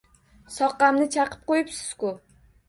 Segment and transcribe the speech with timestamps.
[0.55, 2.11] Soqqamni chaqib qo‘yibsiz-ku!